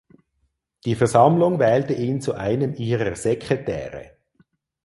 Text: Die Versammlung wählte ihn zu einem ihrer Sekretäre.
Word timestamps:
Die 0.83 0.95
Versammlung 0.95 1.59
wählte 1.59 1.93
ihn 1.93 2.21
zu 2.21 2.33
einem 2.33 2.73
ihrer 2.73 3.15
Sekretäre. 3.15 4.17